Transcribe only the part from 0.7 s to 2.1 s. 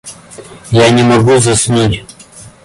Я не могу заснуть.